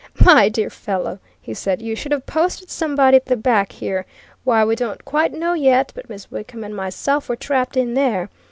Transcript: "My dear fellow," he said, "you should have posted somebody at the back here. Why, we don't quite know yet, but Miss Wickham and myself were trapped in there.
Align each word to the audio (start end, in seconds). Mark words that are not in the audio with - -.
"My 0.25 0.49
dear 0.49 0.71
fellow," 0.71 1.19
he 1.39 1.53
said, 1.53 1.79
"you 1.79 1.95
should 1.95 2.11
have 2.11 2.25
posted 2.25 2.71
somebody 2.71 3.17
at 3.17 3.27
the 3.27 3.37
back 3.37 3.71
here. 3.71 4.07
Why, 4.43 4.65
we 4.65 4.75
don't 4.75 5.05
quite 5.05 5.31
know 5.31 5.53
yet, 5.53 5.91
but 5.93 6.09
Miss 6.09 6.31
Wickham 6.31 6.63
and 6.63 6.75
myself 6.75 7.29
were 7.29 7.35
trapped 7.35 7.77
in 7.77 7.93
there. 7.93 8.27